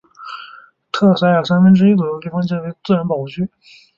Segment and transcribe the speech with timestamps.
[0.91, 3.47] 特塞尔三分之一左右地方皆为自然保护区。